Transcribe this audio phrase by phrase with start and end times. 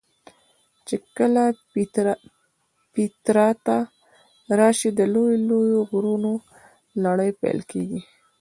[0.87, 1.43] چې کله
[2.95, 3.77] پیترا ته
[4.59, 6.33] راشې د لویو لویو غرونو
[7.03, 7.99] لړۍ پیل کېږي.